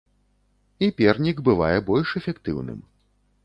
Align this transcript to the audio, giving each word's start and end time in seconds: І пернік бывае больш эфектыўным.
І 0.85 0.87
пернік 1.01 1.37
бывае 1.49 1.77
больш 1.93 2.17
эфектыўным. 2.23 2.79